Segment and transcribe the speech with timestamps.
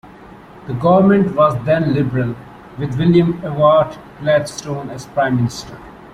[0.65, 2.35] The government was then Liberal,
[2.79, 5.77] with William Ewart Gladstone as Prime Minister.